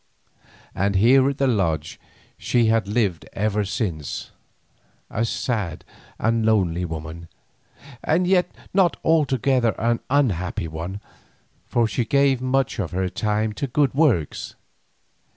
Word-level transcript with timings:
And 0.73 0.95
here 0.95 1.29
at 1.29 1.37
the 1.37 1.45
Lodge 1.45 1.99
she 2.35 2.65
had 2.65 2.87
lived 2.87 3.29
ever 3.33 3.63
since, 3.63 4.31
a 5.11 5.23
sad 5.25 5.85
and 6.17 6.43
lonely 6.43 6.85
woman, 6.85 7.27
and 8.03 8.25
yet 8.25 8.49
not 8.73 8.97
altogether 9.05 9.75
an 9.79 9.99
unhappy 10.09 10.67
one, 10.67 11.01
for 11.67 11.85
she 11.87 12.03
gave 12.03 12.41
much 12.41 12.79
of 12.79 12.89
her 12.89 13.09
time 13.09 13.53
to 13.53 13.67
good 13.67 13.93
works. 13.93 14.55